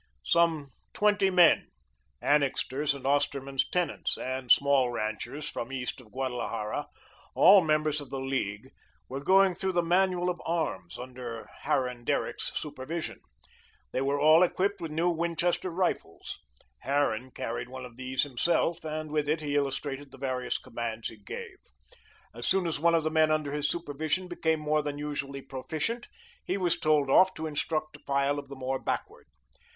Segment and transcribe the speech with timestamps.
[0.25, 1.67] Some twenty men,
[2.23, 6.87] Annixter's and Osterman's tenants, and small ranchers from east of Guadalajara
[7.35, 8.71] all members of the League
[9.07, 13.19] were going through the manual of arms under Harran Derrick's supervision.
[13.91, 16.39] They were all equipped with new Winchester rifles.
[16.79, 21.17] Harran carried one of these himself and with it he illustrated the various commands he
[21.17, 21.57] gave.
[22.33, 26.07] As soon as one of the men under his supervision became more than usually proficient,
[26.43, 29.27] he was told off to instruct a file of the more backward.